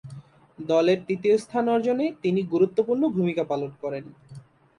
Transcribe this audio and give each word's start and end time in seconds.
দলের 0.59 0.99
তৃতীয় 1.07 1.35
স্থান 1.37 1.65
অর্জনে 1.69 2.05
তিনি 2.21 2.41
গুরুত্বপূর্ণ 2.53 3.03
ভূমিকা 3.07 3.43
পালন 3.43 3.71
করেন। 3.81 4.03